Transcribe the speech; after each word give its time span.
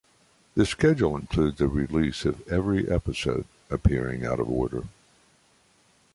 Their 0.55 0.65
schedule 0.65 1.15
includes 1.15 1.61
a 1.61 1.67
release 1.67 2.25
of 2.25 2.41
every 2.47 2.89
episode, 2.89 3.45
appearing 3.69 4.25
out 4.25 4.39
of 4.39 4.49
order. 4.49 4.85